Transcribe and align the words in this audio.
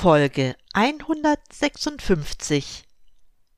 Folge 0.00 0.54
156 0.74 2.84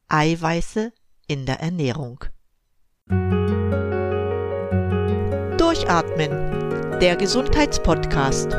Eiweiße 0.08 0.90
in 1.26 1.44
der 1.44 1.60
Ernährung. 1.60 2.24
Durchatmen, 5.58 6.30
der 6.98 7.16
Gesundheitspodcast. 7.16 8.52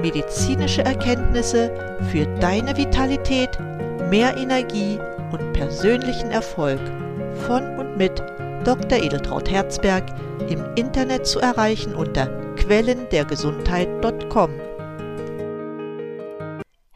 Medizinische 0.00 0.82
Erkenntnisse 0.82 1.98
für 2.10 2.24
deine 2.40 2.74
Vitalität, 2.78 3.60
mehr 4.08 4.34
Energie 4.38 4.98
und 5.30 5.52
persönlichen 5.52 6.30
Erfolg 6.30 6.80
von 7.46 7.78
und 7.78 7.98
mit 7.98 8.20
Dr. 8.64 9.02
Edeltraut 9.02 9.50
Herzberg 9.50 10.06
im 10.48 10.64
Internet 10.76 11.26
zu 11.26 11.40
erreichen 11.40 11.94
unter 11.94 12.28
quellendergesundheit.com. 12.54 14.67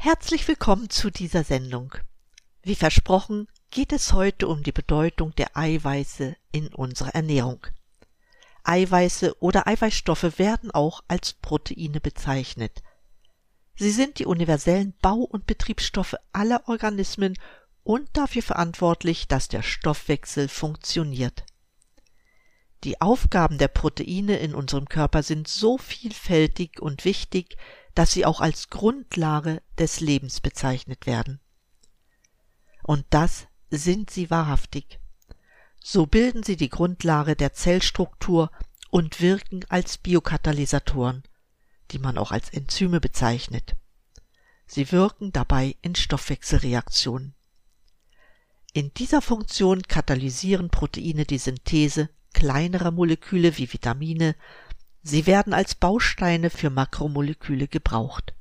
Herzlich 0.05 0.49
willkommen 0.49 0.91
zu 0.91 1.11
dieser 1.11 1.45
Sendung. 1.45 1.95
Wie 2.65 2.75
versprochen 2.75 3.47
geht 3.71 3.93
es 3.93 4.13
heute 4.13 4.49
um 4.49 4.65
die 4.65 4.73
Bedeutung 4.73 5.33
der 5.37 5.57
Eiweiße 5.57 6.35
in 6.51 6.75
unserer 6.75 7.15
Ernährung. 7.15 7.65
Eiweiße 8.65 9.37
oder 9.39 9.69
Eiweißstoffe 9.69 10.41
werden 10.41 10.73
auch 10.73 11.05
als 11.07 11.35
Proteine 11.35 12.01
bezeichnet. 12.01 12.83
Sie 13.77 13.93
sind 13.93 14.19
die 14.19 14.27
universellen 14.27 14.93
Bau- 15.01 15.23
und 15.23 15.47
Betriebsstoffe 15.47 16.17
aller 16.33 16.69
Organismen 16.69 17.39
und 17.85 18.09
dafür 18.13 18.43
verantwortlich, 18.43 19.29
dass 19.29 19.47
der 19.47 19.63
Stoffwechsel 19.63 20.49
funktioniert. 20.49 21.45
Die 22.83 23.01
Aufgaben 23.01 23.57
der 23.57 23.69
Proteine 23.69 24.39
in 24.39 24.53
unserem 24.53 24.89
Körper 24.89 25.23
sind 25.23 25.47
so 25.47 25.79
vielfältig 25.79 26.83
und 26.83 27.05
wichtig, 27.05 27.57
dass 27.95 28.13
sie 28.13 28.25
auch 28.25 28.41
als 28.41 28.71
Grundlage 28.71 29.63
des 29.79 30.01
Lebens 30.01 30.41
bezeichnet 30.41 31.07
werden. 31.07 31.41
Und 32.83 33.05
das 33.11 33.47
sind 33.71 34.11
sie 34.11 34.31
wahrhaftig. 34.31 34.99
So 35.83 36.07
bilden 36.07 36.43
sie 36.43 36.57
die 36.57 36.69
Grundlage 36.69 37.37
der 37.37 37.53
Zellstruktur 37.53 38.51
und 38.91 39.21
wirken 39.21 39.65
als 39.69 39.99
Biokatalysatoren, 39.99 41.23
die 41.91 41.99
man 41.99 42.19
auch 42.19 42.31
als 42.31 42.51
Enzyme 42.51 43.01
bezeichnet. 43.01 43.75
Sie 44.67 44.93
wirken 44.93 45.33
dabei 45.33 45.77
in 45.83 45.95
Stoffwechselreaktionen. 45.95 47.35
In 48.73 48.93
dieser 48.95 49.21
Funktion 49.21 49.83
katalysieren 49.83 50.71
Proteine 50.71 51.27
die 51.27 51.39
Synthese 51.39 52.09
kleinerer 52.33 52.91
Moleküle 52.91 53.59
wie 53.59 53.71
Vitamine, 53.71 54.35
Sie 55.03 55.27
werden 55.27 55.53
als 55.53 55.75
Bausteine 55.75 56.49
für 56.51 56.71
Makromoleküle 56.71 57.67
gebraucht. 57.67 58.35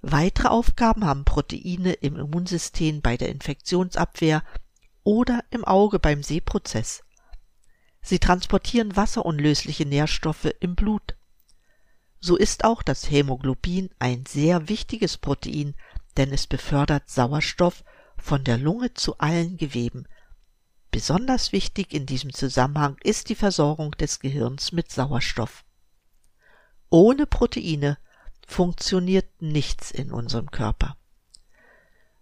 Weitere 0.00 0.48
Aufgaben 0.48 1.04
haben 1.04 1.24
Proteine 1.24 1.92
im 1.92 2.16
Immunsystem 2.16 3.02
bei 3.02 3.16
der 3.16 3.28
Infektionsabwehr 3.28 4.42
oder 5.04 5.44
im 5.50 5.64
Auge 5.64 5.98
beim 5.98 6.22
Sehprozess. 6.22 7.02
Sie 8.02 8.18
transportieren 8.18 8.96
wasserunlösliche 8.96 9.86
Nährstoffe 9.86 10.52
im 10.60 10.74
Blut. 10.74 11.16
So 12.20 12.36
ist 12.36 12.64
auch 12.64 12.82
das 12.82 13.10
Hämoglobin 13.10 13.90
ein 13.98 14.24
sehr 14.26 14.68
wichtiges 14.68 15.18
Protein, 15.18 15.74
denn 16.16 16.32
es 16.32 16.46
befördert 16.46 17.08
Sauerstoff 17.08 17.84
von 18.16 18.42
der 18.42 18.58
Lunge 18.58 18.94
zu 18.94 19.18
allen 19.18 19.56
Geweben, 19.56 20.06
Besonders 20.98 21.52
wichtig 21.52 21.94
in 21.94 22.06
diesem 22.06 22.32
Zusammenhang 22.34 22.96
ist 23.04 23.28
die 23.28 23.36
Versorgung 23.36 23.92
des 23.92 24.18
Gehirns 24.18 24.72
mit 24.72 24.90
Sauerstoff. 24.90 25.64
Ohne 26.90 27.24
Proteine 27.24 27.98
funktioniert 28.44 29.40
nichts 29.40 29.92
in 29.92 30.10
unserem 30.10 30.50
Körper. 30.50 30.96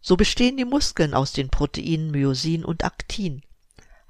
So 0.03 0.19
bestehen 0.19 0.59
die 0.59 0.67
Muskeln 0.67 1.15
aus 1.15 1.33
den 1.33 1.49
Proteinen 1.49 2.11
Myosin 2.11 2.67
und 2.67 2.85
Aktin. 2.85 3.41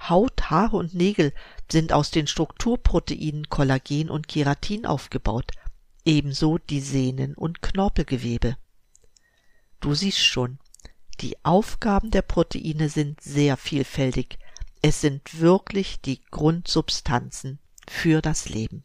Haut, 0.00 0.50
Haare 0.50 0.78
und 0.78 0.95
Nägel 0.95 1.33
sind 1.70 1.92
aus 1.92 2.11
den 2.11 2.27
Strukturproteinen 2.27 3.48
Kollagen 3.48 4.11
und 4.11 4.27
Keratin 4.27 4.85
aufgebaut, 4.85 5.52
ebenso 6.05 6.58
die 6.58 6.80
Sehnen 6.80 7.36
und 7.36 7.62
Knorpelgewebe. 7.62 8.57
Du 9.79 9.95
siehst 9.95 10.24
schon, 10.24 10.58
die 11.20 11.36
Aufgaben 11.45 12.11
der 12.11 12.23
Proteine 12.23 12.89
sind 12.89 13.20
sehr 13.20 13.57
vielfältig, 13.57 14.41
es 14.86 15.01
sind 15.01 15.41
wirklich 15.41 16.01
die 16.01 16.23
Grundsubstanzen 16.30 17.58
für 17.89 18.23
das 18.23 18.48
Leben. 18.48 18.85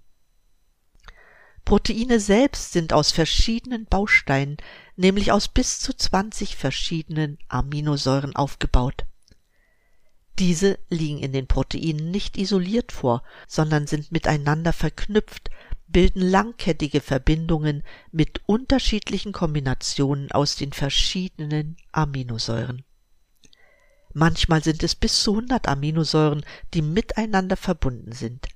Proteine 1.64 2.20
selbst 2.20 2.72
sind 2.72 2.92
aus 2.92 3.12
verschiedenen 3.12 3.86
Bausteinen, 3.86 4.58
nämlich 4.96 5.32
aus 5.32 5.48
bis 5.48 5.80
zu 5.80 5.96
20 5.96 6.56
verschiedenen 6.56 7.38
Aminosäuren 7.50 8.36
aufgebaut. 8.36 9.06
Diese 10.40 10.80
liegen 10.90 11.20
in 11.20 11.34
den 11.34 11.46
Proteinen 11.46 12.10
nicht 12.10 12.36
isoliert 12.36 12.92
vor, 12.92 13.22
sondern 13.48 13.86
sind 13.86 14.12
miteinander 14.12 14.74
verknüpft, 14.74 15.52
bilden 15.88 16.22
langkettige 16.22 17.02
Verbindungen 17.02 17.84
mit 18.12 18.42
unterschiedlichen 18.48 19.34
Kombinationen 19.34 20.32
aus 20.32 20.56
den 20.56 20.74
verschiedenen 20.74 21.78
Aminosäuren. 21.92 22.86
Manchmal 24.14 24.64
sind 24.64 24.84
es 24.84 24.96
bis 24.96 25.24
zu 25.24 25.32
100 25.32 25.68
Aminosäuren, 25.68 26.46
die 26.74 26.82
miteinander 26.82 27.58
verbunden 27.58 28.12
sind. 28.12 28.48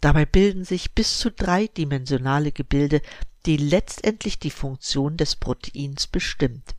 Dabei 0.00 0.26
bilden 0.26 0.64
sich 0.64 0.92
bis 0.92 1.18
zu 1.18 1.30
dreidimensionale 1.30 2.52
Gebilde, 2.52 3.00
die 3.46 3.56
letztendlich 3.56 4.38
die 4.38 4.50
Funktion 4.50 5.16
des 5.16 5.36
Proteins 5.36 6.06
bestimmt. 6.06 6.74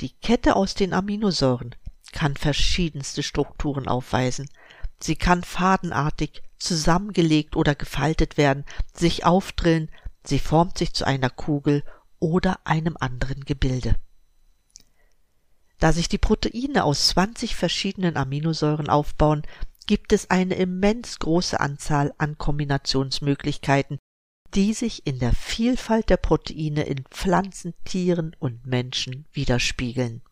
Die 0.00 0.10
Kette 0.10 0.56
aus 0.56 0.74
den 0.74 0.92
Aminosäuren 0.92 1.74
kann 2.12 2.36
verschiedenste 2.36 3.22
Strukturen 3.22 3.88
aufweisen. 3.88 4.48
Sie 5.00 5.16
kann 5.16 5.42
fadenartig, 5.42 6.42
zusammengelegt 6.58 7.56
oder 7.56 7.74
gefaltet 7.74 8.36
werden, 8.36 8.64
sich 8.94 9.24
aufdrillen, 9.24 9.90
sie 10.24 10.38
formt 10.38 10.78
sich 10.78 10.92
zu 10.92 11.04
einer 11.04 11.30
Kugel 11.30 11.82
oder 12.20 12.60
einem 12.64 12.96
anderen 12.98 13.44
Gebilde. 13.44 13.96
Da 15.82 15.92
sich 15.92 16.08
die 16.08 16.16
Proteine 16.16 16.84
aus 16.84 17.08
20 17.08 17.56
verschiedenen 17.56 18.16
Aminosäuren 18.16 18.88
aufbauen, 18.88 19.42
gibt 19.88 20.12
es 20.12 20.30
eine 20.30 20.54
immens 20.54 21.18
große 21.18 21.58
Anzahl 21.58 22.14
an 22.18 22.38
Kombinationsmöglichkeiten, 22.38 23.98
die 24.54 24.74
sich 24.74 25.08
in 25.08 25.18
der 25.18 25.32
Vielfalt 25.32 26.08
der 26.08 26.18
Proteine 26.18 26.84
in 26.84 27.02
Pflanzen, 27.10 27.74
Tieren 27.84 28.36
und 28.38 28.64
Menschen 28.64 29.26
widerspiegeln. 29.32 30.22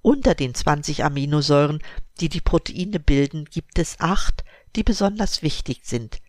Unter 0.00 0.34
den 0.34 0.52
20 0.52 1.04
Aminosäuren, 1.04 1.80
die 2.18 2.28
die 2.28 2.40
Proteine 2.40 2.98
bilden, 2.98 3.44
gibt 3.44 3.78
es 3.78 4.00
acht, 4.00 4.42
die 4.74 4.82
besonders 4.82 5.42
wichtig 5.42 5.82
sind, 5.84 6.20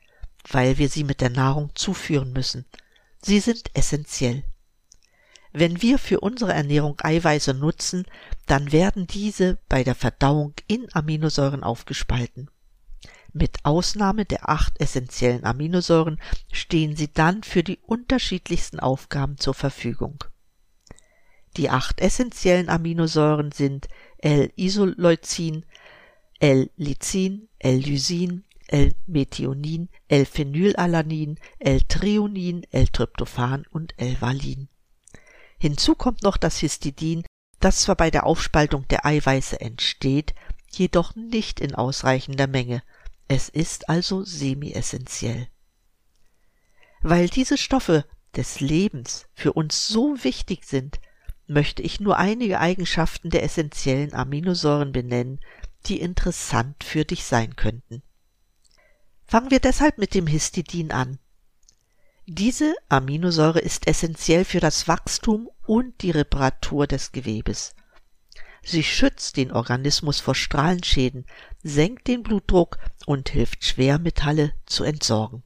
weil 0.47 0.77
wir 0.77 0.89
sie 0.89 1.03
mit 1.03 1.21
der 1.21 1.31
Nahrung 1.31 1.71
zuführen 1.73 2.33
müssen. 2.33 2.65
Sie 3.19 3.39
sind 3.39 3.71
essentiell. 3.73 4.43
Wenn 5.55 5.83
wir 5.83 5.99
für 5.99 6.19
unsere 6.19 6.51
Ernährung 6.51 6.99
Eiweiße 6.99 7.53
nutzen, 7.53 8.05
dann 8.47 8.71
werden 8.71 9.05
diese 9.05 9.59
bei 9.69 9.83
der 9.83 9.93
Verdauung 9.93 10.53
in 10.67 10.87
Aminosäuren 10.93 11.63
aufgespalten. 11.63 12.49
Mit 13.33 13.59
Ausnahme 13.63 14.25
der 14.25 14.49
acht 14.49 14.79
essentiellen 14.81 15.43
Aminosäuren 15.43 16.19
stehen 16.51 16.95
sie 16.95 17.13
dann 17.13 17.43
für 17.43 17.63
die 17.63 17.77
unterschiedlichsten 17.83 18.79
Aufgaben 18.79 19.37
zur 19.37 19.53
Verfügung. 19.53 20.23
Die 21.55 21.69
acht 21.69 22.01
essentiellen 22.01 22.69
Aminosäuren 22.69 23.51
sind 23.51 23.87
L-Isoleucin, 24.17 25.65
L-Lycin, 26.39 27.47
L-Lysin, 27.59 28.43
L-Methionin, 28.67 29.89
L-Phenylalanin, 30.07 31.37
L-Threonin, 31.59 32.63
L-Tryptophan 32.71 33.65
und 33.69 33.93
L-Valin. 33.97 34.67
Hinzu 35.63 35.95
kommt 35.95 36.23
noch 36.23 36.35
das 36.35 36.57
Histidin, 36.57 37.23
das 37.61 37.83
zwar 37.83 37.95
bei 37.95 38.11
der 38.11 38.25
Aufspaltung 38.25 38.85
der 38.89 39.05
Eiweiße 39.05 39.61
entsteht, 39.61 40.35
jedoch 40.69 41.15
nicht 41.15 41.61
in 41.61 41.73
ausreichender 41.73 42.47
Menge. 42.47 42.83
Es 43.29 43.47
ist 43.47 43.87
also 43.87 44.25
semi-essentiell. 44.25 45.47
Weil 47.01 47.29
diese 47.29 47.57
Stoffe 47.57 48.03
des 48.35 48.59
Lebens 48.59 49.25
für 49.33 49.53
uns 49.53 49.87
so 49.87 50.21
wichtig 50.25 50.65
sind, 50.65 50.99
möchte 51.47 51.81
ich 51.81 52.01
nur 52.01 52.17
einige 52.17 52.59
Eigenschaften 52.59 53.29
der 53.29 53.43
essentiellen 53.43 54.13
Aminosäuren 54.13 54.91
benennen, 54.91 55.39
die 55.85 56.01
interessant 56.01 56.83
für 56.83 57.05
dich 57.05 57.23
sein 57.23 57.55
könnten. 57.55 58.03
Fangen 59.25 59.49
wir 59.49 59.61
deshalb 59.61 59.97
mit 59.97 60.13
dem 60.13 60.27
Histidin 60.27 60.91
an. 60.91 61.19
Diese 62.25 62.73
Aminosäure 62.87 63.59
ist 63.59 63.85
essentiell 63.85 64.45
für 64.45 64.61
das 64.61 64.87
Wachstum 64.87 65.49
und 65.65 66.01
die 66.01 66.11
Reparatur 66.11 66.87
des 66.87 67.11
Gewebes. 67.11 67.75
Sie 68.63 68.83
schützt 68.83 69.35
den 69.35 69.51
Organismus 69.51 70.21
vor 70.21 70.33
Strahlenschäden, 70.33 71.25
senkt 71.63 72.07
den 72.07 72.23
Blutdruck 72.23 72.77
und 73.05 73.27
hilft 73.27 73.65
Schwermetalle 73.65 74.53
zu 74.65 74.85
entsorgen. 74.85 75.43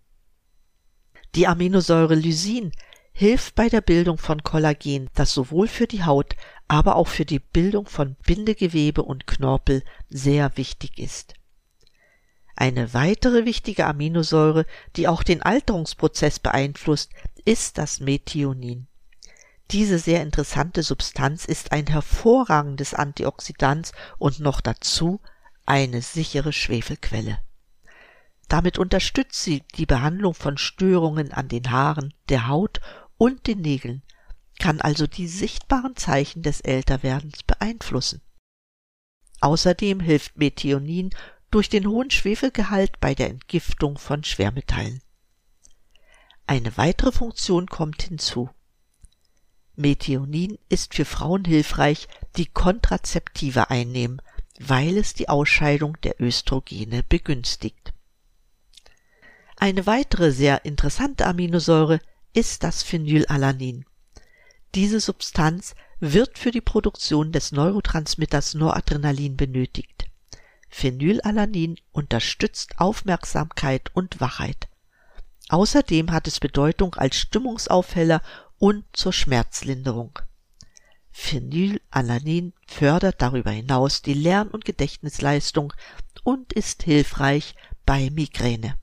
Die 1.34 1.48
Aminosäure 1.48 2.14
Lysin 2.14 2.72
hilft 3.12 3.56
bei 3.56 3.70
der 3.70 3.82
Bildung 3.82 4.20
von 4.20 4.44
Kollagen, 4.44 5.10
das 5.16 5.34
sowohl 5.34 5.68
für 5.68 5.88
die 5.88 6.04
Haut, 6.04 6.36
aber 6.68 6.96
auch 6.96 7.08
für 7.08 7.26
die 7.26 7.40
Bildung 7.40 7.88
von 7.88 8.16
Bindegewebe 8.28 9.02
und 9.02 9.26
Knorpel 9.26 9.82
sehr 10.10 10.56
wichtig 10.58 11.00
ist. 11.00 11.34
Eine 12.60 12.96
weitere 12.96 13.46
wichtige 13.46 13.86
Aminosäure, 13.86 14.66
die 14.96 15.08
auch 15.08 15.22
den 15.22 15.44
Alterungsprozess 15.44 16.40
beeinflusst, 16.40 17.12
ist 17.46 17.78
das 17.78 18.00
Methionin. 18.00 18.88
Diese 19.70 20.00
sehr 20.00 20.24
interessante 20.24 20.82
Substanz 20.82 21.46
ist 21.46 21.72
ein 21.72 21.86
hervorragendes 21.86 22.96
Antioxidant 22.96 23.92
und 24.18 24.40
noch 24.40 24.60
dazu 24.60 25.22
eine 25.68 26.02
sichere 26.02 26.52
Schwefelquelle. 26.52 27.38
Damit 28.50 28.80
unterstützt 28.80 29.44
sie 29.44 29.64
die 29.76 29.86
Behandlung 29.86 30.34
von 30.34 30.58
Störungen 30.58 31.34
an 31.34 31.50
den 31.50 31.70
Haaren, 31.70 32.12
der 32.28 32.48
Haut 32.48 32.82
und 33.18 33.46
den 33.46 33.62
Nägeln, 33.62 34.02
kann 34.58 34.82
also 34.82 35.06
die 35.06 35.28
sichtbaren 35.28 35.96
Zeichen 35.96 36.42
des 36.42 36.62
Älterwerdens 36.62 37.44
beeinflussen. 37.44 38.22
Außerdem 39.42 40.00
hilft 40.00 40.38
Methionin 40.38 41.12
durch 41.52 41.70
den 41.70 41.88
hohen 41.88 42.12
Schwefelgehalt 42.12 43.00
bei 43.00 43.16
der 43.16 43.30
Entgiftung 43.30 43.98
von 43.98 44.24
Schwermetallen. 44.24 45.02
Eine 46.46 46.78
weitere 46.78 47.12
Funktion 47.12 47.68
kommt 47.68 48.02
hinzu. 48.04 48.50
Methionin 49.76 50.58
ist 50.70 50.96
für 50.96 51.06
Frauen 51.06 51.46
hilfreich, 51.46 52.08
die 52.36 52.48
Kontrazeptive 52.48 53.70
einnehmen, 53.70 54.22
weil 54.60 54.98
es 54.98 55.14
die 55.14 55.30
Ausscheidung 55.30 55.98
der 56.02 56.20
Östrogene 56.20 57.04
begünstigt. 57.04 57.94
Eine 59.56 59.86
weitere 59.86 60.32
sehr 60.32 60.66
interessante 60.66 61.26
Aminosäure 61.26 62.00
ist 62.34 62.64
das 62.64 62.84
Phenylalanin. 62.84 63.86
Diese 64.76 65.00
Substanz 65.00 65.76
wird 66.00 66.38
für 66.38 66.52
die 66.52 66.62
Produktion 66.62 67.32
des 67.32 67.52
Neurotransmitters 67.52 68.54
Noradrenalin 68.54 69.38
benötigt. 69.38 70.06
Phenylalanin 70.70 71.80
unterstützt 71.92 72.80
Aufmerksamkeit 72.80 73.90
und 73.94 74.20
Wachheit. 74.20 74.68
Außerdem 75.50 76.12
hat 76.12 76.28
es 76.28 76.40
Bedeutung 76.40 76.96
als 76.96 77.16
Stimmungsaufheller 77.16 78.22
und 78.60 78.86
zur 78.94 79.14
Schmerzlinderung. 79.14 80.20
Phenylalanin 81.12 82.54
fördert 82.68 83.22
darüber 83.22 83.52
hinaus 83.52 84.02
die 84.02 84.14
Lern- 84.14 84.50
und 84.50 84.66
Gedächtnisleistung 84.66 85.74
und 86.24 86.54
ist 86.54 86.84
hilfreich 86.84 87.56
bei 87.86 88.10
Migräne. 88.10 88.78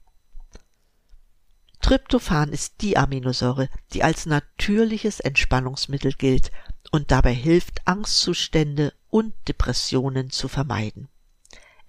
Tryptophan 1.80 2.50
ist 2.50 2.80
die 2.80 2.96
Aminosäure, 2.96 3.68
die 3.92 4.02
als 4.02 4.24
natürliches 4.24 5.20
Entspannungsmittel 5.20 6.14
gilt 6.14 6.50
und 6.90 7.10
dabei 7.10 7.34
hilft, 7.34 7.86
Angstzustände 7.86 8.94
und 9.10 9.34
Depressionen 9.46 10.30
zu 10.30 10.48
vermeiden. 10.48 11.08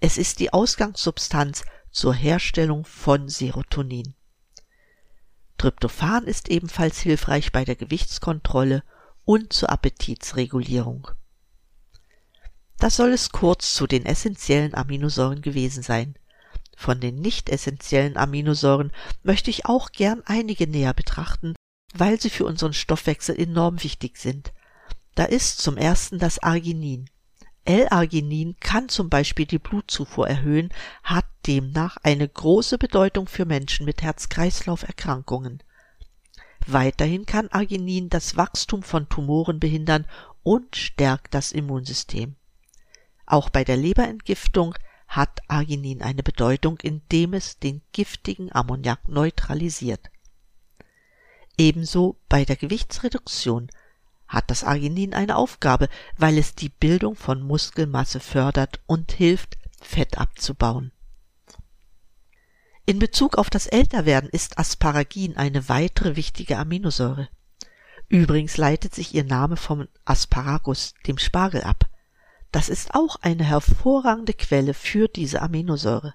Es 0.00 0.18
ist 0.18 0.40
die 0.40 0.52
Ausgangssubstanz 0.52 1.64
zur 1.90 2.14
Herstellung 2.14 2.84
von 2.84 3.28
Serotonin. 3.28 4.14
Tryptophan 5.56 6.24
ist 6.24 6.50
ebenfalls 6.50 6.98
hilfreich 6.98 7.50
bei 7.50 7.64
der 7.64 7.76
Gewichtskontrolle 7.76 8.82
und 9.24 9.52
zur 9.52 9.70
Appetitsregulierung. 9.70 11.08
Das 12.78 12.96
soll 12.96 13.12
es 13.12 13.30
kurz 13.30 13.72
zu 13.72 13.86
den 13.86 14.04
essentiellen 14.04 14.74
Aminosäuren 14.74 15.40
gewesen 15.40 15.82
sein. 15.82 16.18
Von 16.76 17.00
den 17.00 17.20
nicht 17.20 17.48
essentiellen 17.48 18.18
Aminosäuren 18.18 18.92
möchte 19.22 19.48
ich 19.48 19.64
auch 19.64 19.92
gern 19.92 20.22
einige 20.26 20.66
näher 20.66 20.92
betrachten, 20.92 21.54
weil 21.94 22.20
sie 22.20 22.28
für 22.28 22.44
unseren 22.44 22.74
Stoffwechsel 22.74 23.40
enorm 23.40 23.82
wichtig 23.82 24.18
sind. 24.18 24.52
Da 25.14 25.24
ist 25.24 25.58
zum 25.58 25.78
ersten 25.78 26.18
das 26.18 26.38
Arginin. 26.40 27.08
L-Arginin 27.66 28.56
kann 28.60 28.88
zum 28.88 29.10
Beispiel 29.10 29.44
die 29.44 29.58
Blutzufuhr 29.58 30.28
erhöhen, 30.28 30.72
hat 31.02 31.26
demnach 31.46 31.96
eine 32.02 32.28
große 32.28 32.78
Bedeutung 32.78 33.26
für 33.26 33.44
Menschen 33.44 33.84
mit 33.84 34.02
Herz-Kreislauf-Erkrankungen. 34.02 35.62
Weiterhin 36.66 37.26
kann 37.26 37.48
Arginin 37.48 38.08
das 38.08 38.36
Wachstum 38.36 38.82
von 38.82 39.08
Tumoren 39.08 39.60
behindern 39.60 40.06
und 40.42 40.76
stärkt 40.76 41.34
das 41.34 41.52
Immunsystem. 41.52 42.36
Auch 43.26 43.50
bei 43.50 43.64
der 43.64 43.76
Leberentgiftung 43.76 44.74
hat 45.08 45.40
Arginin 45.48 46.02
eine 46.02 46.22
Bedeutung, 46.22 46.78
indem 46.82 47.34
es 47.34 47.58
den 47.58 47.82
giftigen 47.92 48.52
Ammoniak 48.52 49.08
neutralisiert. 49.08 50.10
Ebenso 51.58 52.16
bei 52.28 52.44
der 52.44 52.56
Gewichtsreduktion 52.56 53.70
hat 54.28 54.50
das 54.50 54.64
Arginin 54.64 55.14
eine 55.14 55.36
Aufgabe, 55.36 55.88
weil 56.16 56.38
es 56.38 56.54
die 56.54 56.68
Bildung 56.68 57.14
von 57.14 57.42
Muskelmasse 57.42 58.20
fördert 58.20 58.80
und 58.86 59.12
hilft, 59.12 59.56
Fett 59.80 60.18
abzubauen. 60.18 60.92
In 62.86 62.98
Bezug 62.98 63.36
auf 63.36 63.50
das 63.50 63.66
Älterwerden 63.66 64.30
ist 64.30 64.58
Asparagin 64.58 65.36
eine 65.36 65.68
weitere 65.68 66.16
wichtige 66.16 66.56
Aminosäure. 66.58 67.28
Übrigens 68.08 68.56
leitet 68.56 68.94
sich 68.94 69.14
ihr 69.14 69.24
Name 69.24 69.56
vom 69.56 69.88
Asparagus, 70.04 70.94
dem 71.06 71.18
Spargel, 71.18 71.62
ab. 71.62 71.88
Das 72.52 72.68
ist 72.68 72.94
auch 72.94 73.16
eine 73.22 73.44
hervorragende 73.44 74.32
Quelle 74.32 74.72
für 74.72 75.08
diese 75.08 75.42
Aminosäure. 75.42 76.14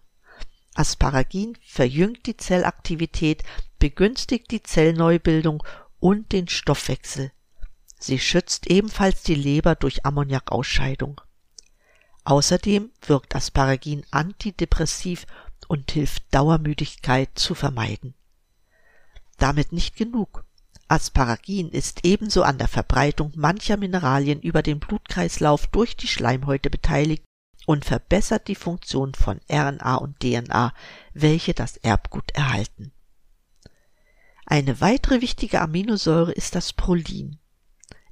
Asparagin 0.74 1.58
verjüngt 1.62 2.26
die 2.26 2.38
Zellaktivität, 2.38 3.44
begünstigt 3.78 4.52
die 4.52 4.64
Zellneubildung 4.64 5.62
und 6.00 6.32
den 6.32 6.48
Stoffwechsel, 6.48 7.32
Sie 8.04 8.18
schützt 8.18 8.66
ebenfalls 8.66 9.22
die 9.22 9.36
Leber 9.36 9.76
durch 9.76 10.08
Ammoniakausscheidung. 10.08 11.22
Außerdem 12.24 12.90
wirkt 13.06 13.36
Asparagin 13.36 14.04
antidepressiv 14.10 15.28
und 15.68 15.92
hilft 15.92 16.24
Dauermüdigkeit 16.34 17.30
zu 17.36 17.54
vermeiden. 17.54 18.16
Damit 19.38 19.72
nicht 19.72 19.96
genug. 19.96 20.44
Asparagin 20.88 21.70
ist 21.70 22.04
ebenso 22.04 22.42
an 22.42 22.58
der 22.58 22.68
Verbreitung 22.68 23.34
mancher 23.36 23.78
Mineralien 23.78 24.42
über 24.42 24.64
den 24.64 24.80
Blutkreislauf 24.80 25.68
durch 25.68 25.96
die 25.96 26.08
Schleimhäute 26.08 26.72
beteiligt 26.72 27.24
und 27.68 27.86
verbessert 27.86 28.48
die 28.48 28.56
Funktion 28.56 29.14
von 29.14 29.40
RNA 29.48 29.96
und 29.98 30.20
DNA, 30.20 30.74
welche 31.14 31.54
das 31.54 31.78
Erbgut 31.78 32.32
erhalten. 32.32 32.92
Eine 34.48 34.82
weitere 34.82 35.22
wichtige 35.22 35.62
Aminosäure 35.62 36.32
ist 36.32 36.56
das 36.56 36.74
Prolin. 36.74 37.38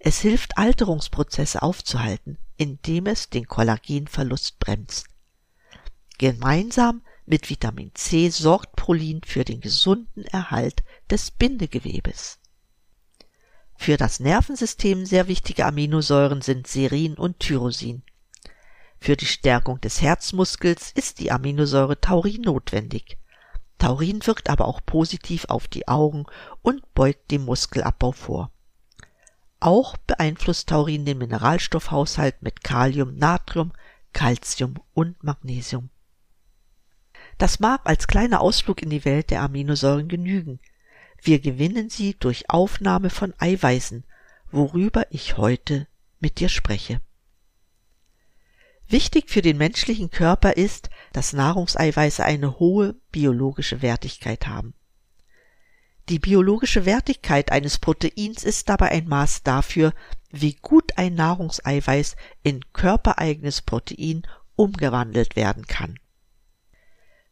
Es 0.02 0.20
hilft 0.20 0.58
Alterungsprozesse 0.58 1.62
aufzuhalten, 1.62 2.38
indem 2.56 3.06
es 3.06 3.30
den 3.30 3.46
Kollagenverlust 3.46 4.58
bremst. 4.58 5.08
Gemeinsam 6.18 7.02
mit 7.26 7.50
Vitamin 7.50 7.92
C 7.96 8.30
sorgt 8.30 8.78
Prolin 8.78 9.22
für 9.26 9.44
den 9.44 9.60
gesunden 9.60 10.24
Erhalt 10.24 10.84
des 11.10 11.32
Bindegewebes. 11.32 12.40
Für 13.76 13.98
das 13.98 14.22
Nervensystem 14.22 15.06
sehr 15.06 15.28
wichtige 15.28 15.66
Aminosäuren 15.66 16.42
sind 16.42 16.68
Serin 16.68 17.16
und 17.16 17.40
Tyrosin. 17.40 18.04
Für 19.00 19.18
die 19.18 19.26
Stärkung 19.26 19.80
des 19.82 20.02
Herzmuskels 20.02 20.92
ist 20.94 21.20
die 21.20 21.32
Aminosäure 21.32 22.00
Taurin 22.00 22.42
notwendig. 22.42 23.18
Taurin 23.78 24.26
wirkt 24.26 24.50
aber 24.50 24.66
auch 24.66 24.82
positiv 24.86 25.46
auf 25.50 25.68
die 25.68 25.88
Augen 25.88 26.26
und 26.62 26.94
beugt 26.94 27.32
dem 27.32 27.46
Muskelabbau 27.46 28.12
vor. 28.12 28.52
Auch 29.60 29.98
beeinflusst 29.98 30.70
Taurin 30.70 31.06
den 31.06 31.18
Mineralstoffhaushalt 31.18 32.42
mit 32.42 32.64
Kalium, 32.64 33.16
Natrium, 33.16 33.74
Calcium 34.14 34.76
und 34.94 35.22
Magnesium. 35.24 35.90
Das 37.38 37.60
mag 37.60 37.82
als 37.84 38.08
kleiner 38.08 38.42
Ausflug 38.42 38.82
in 38.82 38.90
die 38.90 39.06
Welt 39.06 39.32
der 39.32 39.42
Aminosäuren 39.42 40.08
genügen. 40.08 40.60
Wir 41.22 41.40
gewinnen 41.40 41.90
sie 41.90 42.16
durch 42.18 42.50
Aufnahme 42.50 43.10
von 43.10 43.34
Eiweißen, 43.38 44.06
worüber 44.52 45.06
ich 45.10 45.38
heute 45.38 45.88
mit 46.20 46.40
dir 46.40 46.50
spreche. 46.50 47.02
Wichtig 48.88 49.30
für 49.30 49.42
den 49.42 49.58
menschlichen 49.58 50.10
Körper 50.10 50.58
ist, 50.58 50.90
dass 51.14 51.34
Nahrungseiweiße 51.34 52.24
eine 52.24 52.60
hohe 52.60 52.96
biologische 53.12 53.82
Wertigkeit 53.82 54.48
haben. 54.48 54.74
Die 56.10 56.18
biologische 56.18 56.86
Wertigkeit 56.86 57.52
eines 57.52 57.78
Proteins 57.78 58.44
ist 58.44 58.68
dabei 58.68 58.90
ein 58.90 59.08
Maß 59.08 59.44
dafür, 59.44 59.94
wie 60.32 60.56
gut 60.56 60.98
ein 60.98 61.14
Nahrungseiweiß 61.14 62.16
in 62.42 62.62
körpereigenes 62.74 63.62
Protein 63.62 64.24
umgewandelt 64.56 65.36
werden 65.36 65.68
kann. 65.68 66.00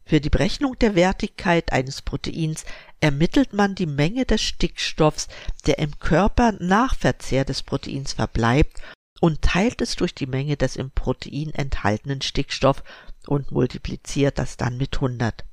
Für 0.04 0.20
die 0.20 0.30
Berechnung 0.30 0.78
der 0.78 0.94
Wertigkeit 0.94 1.72
eines 1.72 2.02
Proteins 2.02 2.64
ermittelt 3.00 3.52
man 3.52 3.74
die 3.74 3.86
Menge 3.86 4.24
des 4.26 4.42
Stickstoffs, 4.42 5.26
der 5.66 5.80
im 5.80 5.98
Körper 5.98 6.52
nach 6.60 6.94
Verzehr 6.94 7.44
des 7.44 7.64
Proteins 7.64 8.12
verbleibt, 8.12 8.80
und 9.20 9.42
teilt 9.42 9.82
es 9.82 9.96
durch 9.96 10.14
die 10.14 10.28
Menge 10.28 10.56
des 10.56 10.76
im 10.76 10.92
Protein 10.92 11.50
enthaltenen 11.52 12.22
Stickstoff 12.22 12.84
und 13.26 13.50
multipliziert 13.50 14.38
das 14.38 14.56
dann 14.56 14.76
mit 14.76 14.94
100. 14.94 15.47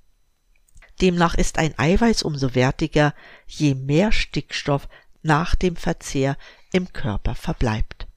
Demnach 1.01 1.35
ist 1.35 1.57
ein 1.57 1.77
Eiweiß 1.77 2.23
umso 2.23 2.55
wertiger, 2.55 3.13
je 3.47 3.75
mehr 3.75 4.11
Stickstoff 4.11 4.87
nach 5.21 5.55
dem 5.55 5.75
Verzehr 5.75 6.37
im 6.71 6.93
Körper 6.93 7.35
verbleibt. 7.35 8.07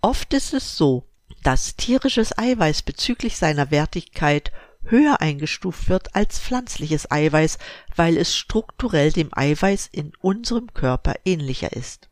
Oft 0.00 0.32
ist 0.32 0.54
es 0.54 0.76
so, 0.76 1.08
dass 1.42 1.76
tierisches 1.76 2.36
Eiweiß 2.38 2.82
bezüglich 2.82 3.36
seiner 3.36 3.70
Wertigkeit 3.70 4.52
höher 4.84 5.20
eingestuft 5.20 5.88
wird 5.88 6.14
als 6.14 6.38
pflanzliches 6.38 7.10
Eiweiß, 7.10 7.58
weil 7.96 8.16
es 8.16 8.36
strukturell 8.36 9.12
dem 9.12 9.30
Eiweiß 9.32 9.88
in 9.92 10.12
unserem 10.20 10.72
Körper 10.72 11.14
ähnlicher 11.24 11.72
ist. 11.72 12.08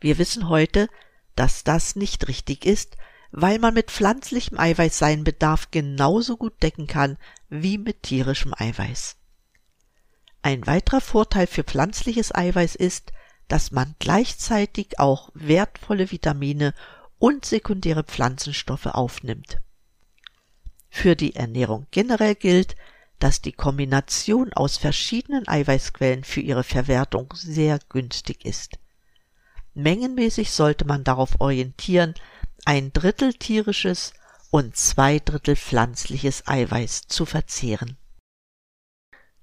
Wir 0.00 0.18
wissen 0.18 0.48
heute, 0.48 0.88
dass 1.36 1.64
das 1.64 1.96
nicht 1.96 2.28
richtig 2.28 2.64
ist, 2.64 2.96
weil 3.32 3.58
man 3.58 3.74
mit 3.74 3.90
pflanzlichem 3.90 4.58
Eiweiß 4.58 4.98
seinen 4.98 5.24
Bedarf 5.24 5.70
genauso 5.70 6.36
gut 6.36 6.62
decken 6.62 6.86
kann 6.86 7.16
wie 7.48 7.78
mit 7.78 8.02
tierischem 8.02 8.54
Eiweiß. 8.56 9.16
Ein 10.42 10.66
weiterer 10.66 11.00
Vorteil 11.00 11.46
für 11.46 11.64
pflanzliches 11.64 12.34
Eiweiß 12.34 12.74
ist, 12.74 13.12
dass 13.48 13.72
man 13.72 13.94
gleichzeitig 13.98 14.98
auch 14.98 15.30
wertvolle 15.34 16.10
Vitamine 16.10 16.72
und 17.18 17.44
sekundäre 17.44 18.04
Pflanzenstoffe 18.04 18.86
aufnimmt. 18.86 19.58
Für 20.88 21.14
die 21.14 21.36
Ernährung 21.36 21.86
generell 21.90 22.34
gilt, 22.34 22.74
dass 23.18 23.42
die 23.42 23.52
Kombination 23.52 24.52
aus 24.54 24.78
verschiedenen 24.78 25.46
Eiweißquellen 25.46 26.24
für 26.24 26.40
ihre 26.40 26.64
Verwertung 26.64 27.32
sehr 27.36 27.78
günstig 27.88 28.44
ist. 28.44 28.78
Mengenmäßig 29.74 30.50
sollte 30.50 30.84
man 30.84 31.04
darauf 31.04 31.40
orientieren, 31.40 32.14
ein 32.64 32.92
Drittel 32.92 33.32
tierisches 33.34 34.12
und 34.50 34.76
zwei 34.76 35.18
Drittel 35.18 35.56
pflanzliches 35.56 36.46
Eiweiß 36.46 37.02
zu 37.08 37.26
verzehren. 37.26 37.96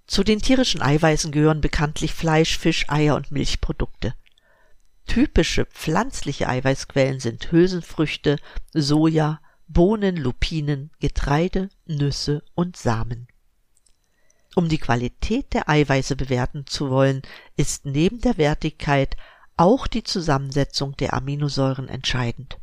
Zu 0.05 0.23
den 0.23 0.41
tierischen 0.41 0.81
Eiweißen 0.81 1.31
gehören 1.31 1.61
bekanntlich 1.61 2.13
Fleisch, 2.13 2.57
Fisch, 2.57 2.89
Eier 2.89 3.15
und 3.15 3.31
Milchprodukte. 3.31 4.15
Typische 5.05 5.65
pflanzliche 5.65 6.47
Eiweißquellen 6.47 7.19
sind 7.19 7.51
Hülsenfrüchte, 7.51 8.37
Soja, 8.73 9.41
Bohnen, 9.67 10.15
Lupinen, 10.15 10.91
Getreide, 10.99 11.69
Nüsse 11.85 12.43
und 12.55 12.77
Samen. 12.77 13.27
Um 14.55 14.69
die 14.69 14.77
Qualität 14.77 15.53
der 15.53 15.69
Eiweiße 15.69 16.15
bewerten 16.15 16.65
zu 16.65 16.89
wollen, 16.89 17.21
ist 17.57 17.85
neben 17.85 18.21
der 18.21 18.37
Wertigkeit 18.37 19.15
auch 19.57 19.87
die 19.87 20.03
Zusammensetzung 20.03 20.95
der 20.97 21.13
Aminosäuren 21.13 21.89
entscheidend. 21.89 22.57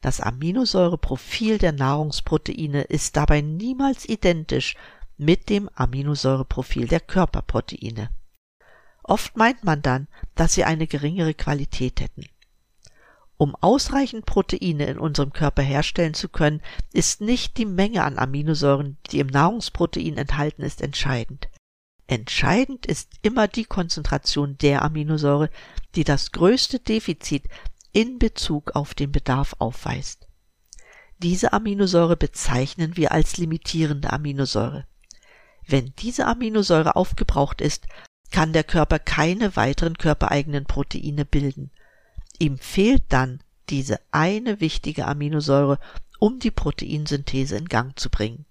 Das 0.00 0.20
Aminosäureprofil 0.20 1.58
der 1.58 1.72
Nahrungsproteine 1.72 2.82
ist 2.82 3.16
dabei 3.16 3.42
niemals 3.42 4.08
identisch 4.08 4.74
mit 5.18 5.50
dem 5.50 5.68
Aminosäureprofil 5.74 6.88
der 6.88 7.00
Körperproteine. 7.00 8.10
Oft 9.02 9.36
meint 9.36 9.64
man 9.64 9.82
dann, 9.82 10.08
dass 10.34 10.54
sie 10.54 10.64
eine 10.64 10.86
geringere 10.86 11.34
Qualität 11.34 12.00
hätten. 12.00 12.24
Um 13.36 13.54
ausreichend 13.54 14.26
Proteine 14.26 14.86
in 14.86 14.98
unserem 14.98 15.32
Körper 15.32 15.62
herstellen 15.62 16.14
zu 16.14 16.28
können, 16.28 16.62
ist 16.92 17.20
nicht 17.20 17.56
die 17.56 17.66
Menge 17.66 18.04
an 18.04 18.18
Aminosäuren, 18.18 18.98
die 19.10 19.18
im 19.18 19.26
Nahrungsprotein 19.26 20.16
enthalten 20.16 20.62
ist, 20.62 20.82
entscheidend. 20.82 21.48
Entscheidend 22.06 22.86
ist 22.86 23.12
immer 23.22 23.48
die 23.48 23.64
Konzentration 23.64 24.58
der 24.58 24.82
Aminosäure, 24.82 25.48
die 25.94 26.04
das 26.04 26.32
größte 26.32 26.80
Defizit 26.80 27.44
in 27.92 28.18
Bezug 28.18 28.74
auf 28.76 28.94
den 28.94 29.12
Bedarf 29.12 29.54
aufweist. 29.58 30.26
Diese 31.18 31.52
Aminosäure 31.52 32.16
bezeichnen 32.16 32.96
wir 32.96 33.12
als 33.12 33.36
limitierende 33.36 34.12
Aminosäure. 34.12 34.86
Wenn 35.66 35.92
diese 35.98 36.26
Aminosäure 36.26 36.96
aufgebraucht 36.96 37.60
ist, 37.60 37.86
kann 38.30 38.52
der 38.52 38.64
Körper 38.64 38.98
keine 38.98 39.56
weiteren 39.56 39.98
körpereigenen 39.98 40.64
Proteine 40.64 41.24
bilden. 41.24 41.70
Ihm 42.38 42.58
fehlt 42.58 43.02
dann 43.08 43.42
diese 43.68 44.00
eine 44.10 44.60
wichtige 44.60 45.06
Aminosäure, 45.06 45.78
um 46.18 46.38
die 46.38 46.50
Proteinsynthese 46.50 47.56
in 47.56 47.68
Gang 47.68 47.98
zu 47.98 48.08
bringen. 48.08 48.46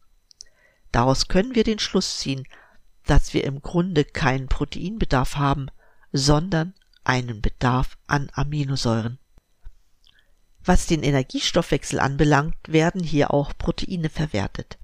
Daraus 0.92 1.28
können 1.28 1.56
wir 1.56 1.64
den 1.64 1.80
Schluss 1.80 2.20
ziehen, 2.20 2.48
dass 3.06 3.34
wir 3.34 3.44
im 3.44 3.62
Grunde 3.62 4.06
keinen 4.06 4.48
Proteinbedarf 4.48 5.36
haben, 5.38 5.68
sondern 6.12 6.74
einen 7.04 7.42
Bedarf 7.42 7.98
an 8.08 8.30
Aminosäuren. 8.34 9.18
Was 10.64 10.88
den 10.88 11.04
Energiestoffwechsel 11.04 12.00
anbelangt, 12.00 12.58
werden 12.68 13.02
hier 13.04 13.34
auch 13.34 13.54
Proteine 13.58 14.10
verwertet. 14.10 14.78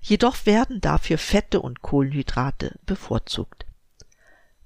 Jedoch 0.00 0.46
werden 0.46 0.80
dafür 0.80 1.18
Fette 1.18 1.60
und 1.60 1.82
Kohlenhydrate 1.82 2.78
bevorzugt. 2.86 3.66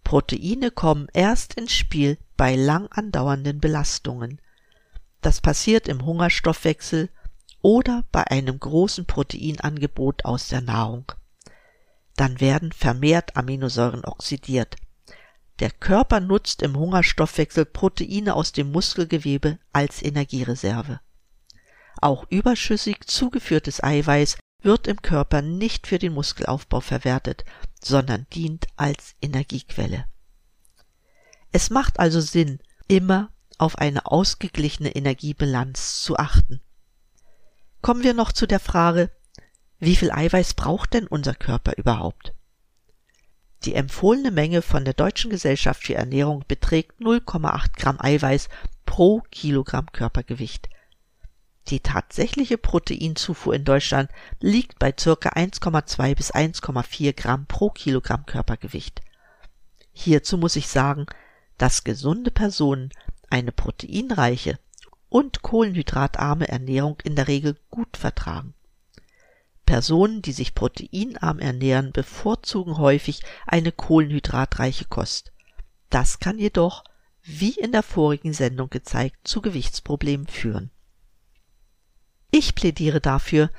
Proteine 0.05 0.71
kommen 0.71 1.09
erst 1.13 1.55
ins 1.55 1.73
Spiel 1.73 2.19
bei 2.37 2.55
lang 2.55 2.89
andauernden 2.93 3.61
Belastungen. 3.61 4.41
Das 5.23 5.41
passiert 5.41 5.89
im 5.89 6.05
Hungerstoffwechsel 6.05 7.09
oder 7.63 8.05
bei 8.13 8.25
einem 8.27 8.61
großen 8.61 9.07
Proteinangebot 9.07 10.27
aus 10.27 10.49
der 10.49 10.61
Nahrung. 10.61 11.11
Dann 12.17 12.41
werden 12.41 12.73
vermehrt 12.73 13.37
Aminosäuren 13.37 14.05
oxidiert. 14.05 14.77
Der 15.61 15.71
Körper 15.71 16.21
nutzt 16.21 16.63
im 16.63 16.77
Hungerstoffwechsel 16.77 17.65
Proteine 17.65 18.35
aus 18.35 18.53
dem 18.53 18.73
Muskelgewebe 18.73 19.59
als 19.73 20.03
Energiereserve. 20.03 21.01
Auch 22.01 22.27
überschüssig 22.29 23.07
zugeführtes 23.07 23.83
Eiweiß 23.83 24.37
wird 24.63 24.89
im 24.89 25.01
Körper 25.01 25.43
nicht 25.43 25.87
für 25.87 25.99
den 25.99 26.15
Muskelaufbau 26.15 26.81
verwertet, 26.81 27.45
sondern 27.81 28.27
dient 28.33 28.67
als 28.77 29.15
Energiequelle. 29.21 30.07
Es 31.53 31.71
macht 31.71 32.01
also 32.01 32.21
Sinn, 32.21 32.59
immer 32.89 33.31
auf 33.59 33.79
eine 33.79 34.07
ausgeglichene 34.07 34.97
Energiebilanz 34.97 36.03
zu 36.03 36.17
achten. 36.17 36.61
Kommen 37.81 38.03
wir 38.03 38.15
noch 38.15 38.33
zu 38.33 38.47
der 38.47 38.61
Frage, 38.61 39.11
wie 39.79 39.95
viel 39.95 40.11
Eiweiß 40.11 40.55
braucht 40.55 40.95
denn 40.95 41.07
unser 41.07 41.35
Körper 41.35 41.77
überhaupt? 41.77 42.35
Die 43.65 43.75
empfohlene 43.75 44.31
Menge 44.31 44.61
von 44.61 44.85
der 44.85 44.93
Deutschen 44.93 45.31
Gesellschaft 45.31 45.85
für 45.85 45.95
Ernährung 45.95 46.45
beträgt 46.47 47.01
0,8 47.01 47.79
Gramm 47.79 47.99
Eiweiß 47.99 48.51
pro 48.85 49.23
Kilogramm 49.31 49.91
Körpergewicht. 49.91 50.69
Die 51.69 51.81
tatsächliche 51.81 52.59
Proteinzufuhr 52.59 53.55
in 53.55 53.65
Deutschland 53.65 54.11
liegt 54.41 54.79
bei 54.79 54.93
circa 54.99 55.31
1,2 55.31 56.15
bis 56.15 56.35
1,4 56.35 57.15
Gramm 57.15 57.47
pro 57.47 57.71
Kilogramm 57.71 58.27
Körpergewicht. 58.27 59.01
Hierzu 59.95 60.37
muss 60.37 60.57
ich 60.57 60.69
sagen, 60.69 61.07
dass 61.57 61.85
gesunde 61.85 62.31
Personen 62.31 62.91
eine 63.31 63.53
proteinreiche 63.53 64.59
und 65.09 65.41
kohlenhydratarme 65.41 66.49
Ernährung 66.49 66.99
in 67.03 67.17
der 67.17 67.29
Regel 67.29 67.57
gut 67.71 67.97
vertragen. 67.97 68.53
Personen, 69.65 70.23
die 70.23 70.33
sich 70.33 70.55
proteinarm 70.55 71.39
ernähren, 71.39 71.93
bevorzugen 71.93 72.79
häufig 72.79 73.21
eine 73.47 73.73
kohlenhydratreiche 73.73 74.85
Kost. 74.87 75.33
Das 75.91 76.19
kann 76.19 76.39
jedoch, 76.39 76.85
wie 77.23 77.53
in 77.53 77.73
der 77.73 77.83
vorigen 77.83 78.33
Sendung 78.33 78.69
gezeigt, 78.71 79.17
zu 79.25 79.41
Gewichtsproblemen 79.41 80.27
führen. 80.27 80.71
Ich 82.31 82.55
plädiere 82.55 83.01
dafür, 83.01 83.51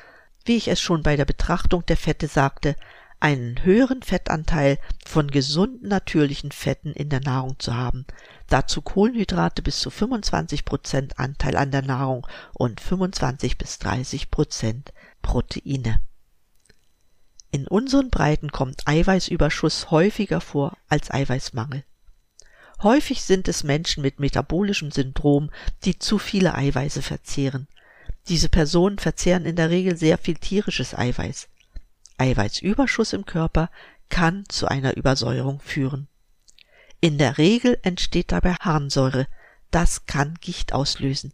wie 0.43 0.57
ich 0.57 0.67
es 0.67 0.79
schon 0.79 1.01
bei 1.01 1.15
der 1.15 1.25
Betrachtung 1.25 1.85
der 1.85 1.97
Fette 1.97 2.27
sagte, 2.27 2.75
einen 3.19 3.63
höheren 3.63 4.03
Fettanteil 4.03 4.77
von 5.03 5.31
gesunden 5.31 5.87
natürlichen 5.87 6.51
Fetten 6.51 6.93
in 6.93 7.09
der 7.09 7.21
Nahrung 7.21 7.57
zu 7.57 7.73
haben, 7.73 8.05
dazu 8.49 8.81
Kohlenhydrate 8.81 9.61
bis 9.61 9.79
zu 9.79 9.89
25 9.89 10.65
Prozent 10.65 11.17
Anteil 11.17 11.55
an 11.55 11.71
der 11.71 11.81
Nahrung 11.81 12.27
und 12.53 12.81
25 12.81 13.57
bis 13.57 13.79
30 13.79 14.29
Prozent 14.29 14.93
Proteine. 15.25 16.01
In 17.49 17.67
unseren 17.67 18.11
Breiten 18.11 18.51
kommt 18.51 18.87
Eiweißüberschuss 18.87 19.89
häufiger 19.89 20.39
vor 20.39 20.77
als 20.87 21.09
Eiweißmangel. 21.09 21.83
Häufig 22.83 23.23
sind 23.23 23.47
es 23.47 23.63
Menschen 23.63 24.03
mit 24.03 24.19
metabolischem 24.19 24.91
Syndrom, 24.91 25.49
die 25.83 25.97
zu 25.97 26.19
viele 26.19 26.53
Eiweiße 26.53 27.01
verzehren. 27.01 27.67
Diese 28.27 28.49
Personen 28.49 28.99
verzehren 28.99 29.45
in 29.45 29.55
der 29.55 29.71
Regel 29.71 29.97
sehr 29.97 30.19
viel 30.19 30.35
tierisches 30.35 30.93
Eiweiß. 30.93 31.47
Eiweißüberschuss 32.19 33.13
im 33.13 33.25
Körper 33.25 33.71
kann 34.09 34.43
zu 34.47 34.67
einer 34.67 34.95
Übersäuerung 34.95 35.59
führen. 35.59 36.07
In 37.01 37.17
der 37.17 37.39
Regel 37.39 37.79
entsteht 37.81 38.31
dabei 38.31 38.53
Harnsäure. 38.53 39.27
Das 39.71 40.05
kann 40.05 40.35
Gicht 40.39 40.71
auslösen. 40.71 41.33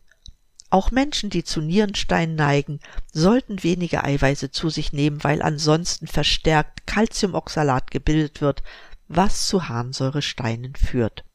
Auch 0.72 0.90
Menschen, 0.90 1.30
die 1.30 1.44
zu 1.44 1.60
Nierensteinen 1.60 2.36
neigen, 2.36 2.80
sollten 3.12 3.62
weniger 3.62 4.06
Eiweiße 4.06 4.51
zu 4.51 4.70
sich 4.70 4.94
nehmen, 4.94 5.22
weil 5.22 5.42
ansonsten 5.42 6.08
verstärkt 6.08 6.88
Calciumoxalat 6.88 7.92
gebildet 7.92 8.40
wird, 8.40 8.63
was 9.10 9.48
zu 9.48 9.68
Harnsäuresteinen 9.68 10.75
führt. 10.75 11.25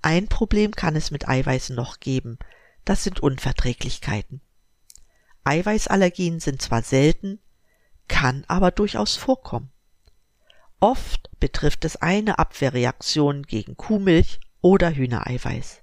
Ein 0.00 0.28
Problem 0.28 0.70
kann 0.70 0.96
es 0.96 1.10
mit 1.10 1.28
Eiweißen 1.28 1.76
noch 1.76 2.00
geben, 2.00 2.38
das 2.86 3.04
sind 3.04 3.20
Unverträglichkeiten. 3.20 4.40
Eiweißallergien 5.44 6.40
sind 6.40 6.62
zwar 6.62 6.82
selten, 6.82 7.38
kann 8.08 8.44
aber 8.48 8.70
durchaus 8.70 9.14
vorkommen. 9.14 9.70
Oft 10.80 11.28
betrifft 11.38 11.84
es 11.84 11.96
eine 11.96 12.38
Abwehrreaktion 12.38 13.42
gegen 13.42 13.76
Kuhmilch 13.76 14.40
oder 14.62 14.90
Hühnereiweiß. 14.90 15.81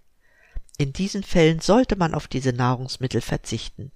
In 0.80 0.94
diesen 0.94 1.24
Fällen 1.24 1.60
sollte 1.60 1.98
man 1.98 2.14
auf 2.14 2.30
diese 2.30 2.54
Nahrungsmittel 2.54 3.20
verzichten. 3.20 3.92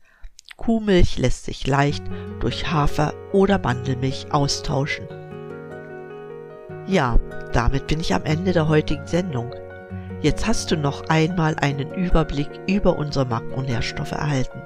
Kuhmilch 0.58 1.18
lässt 1.18 1.46
sich 1.46 1.66
leicht 1.66 2.04
durch 2.42 2.74
Hafer- 2.74 3.13
oder 3.32 3.58
Mandelmilch 3.58 4.34
austauschen. 4.34 5.08
Ja, 6.86 7.18
damit 7.54 7.88
bin 7.88 8.02
ich 8.02 8.13
am 8.13 8.25
Ende 8.25 8.52
der 8.52 8.68
heutigen 8.68 9.08
Sendung. 9.08 9.56
Jetzt 10.22 10.46
hast 10.46 10.72
du 10.72 10.75
noch 10.75 11.08
einmal 11.08 11.56
einen 11.56 11.94
Überblick 11.94 12.50
über 12.68 12.98
unsere 12.98 13.25
Makronährstoffe 13.28 14.12
erhalten. 14.12 14.62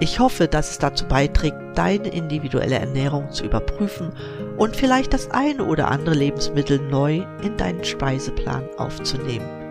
Ich 0.00 0.20
hoffe, 0.20 0.48
dass 0.48 0.72
es 0.72 0.78
dazu 0.80 1.06
beiträgt, 1.06 1.56
deine 1.74 2.08
individuelle 2.08 2.78
Ernährung 2.78 3.30
zu 3.32 3.46
überprüfen 3.46 4.12
und 4.58 4.76
vielleicht 4.76 5.14
das 5.14 5.30
eine 5.30 5.64
oder 5.64 5.90
andere 5.90 6.14
Lebensmittel 6.14 6.78
neu 6.78 7.24
in 7.42 7.56
deinen 7.56 7.84
Speiseplan 7.84 8.68
aufzunehmen. 8.76 9.61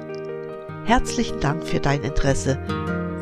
Herzlichen 0.86 1.40
Dank 1.40 1.64
für 1.64 1.80
dein 1.80 2.02
Interesse. 2.02 2.58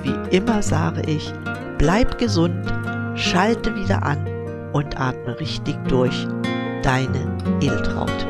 Wie 0.01 0.35
immer 0.35 0.61
sage 0.61 1.01
ich, 1.07 1.33
bleib 1.77 2.17
gesund, 2.17 2.65
schalte 3.15 3.75
wieder 3.75 4.03
an 4.03 4.25
und 4.73 4.99
atme 4.99 5.39
richtig 5.39 5.75
durch. 5.87 6.27
Deine 6.83 7.37
Edeltraut. 7.61 8.28